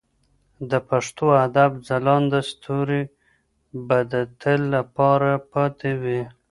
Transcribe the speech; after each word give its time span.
د 0.69 0.71
پښتو 0.89 1.27
ادب 1.45 1.71
ځلانده 1.87 2.39
ستوري 2.51 3.03
به 3.87 3.97
د 4.11 4.13
تل 4.41 4.59
لپاره 4.75 5.31
پاتې 5.51 5.91
وي. 6.01 6.21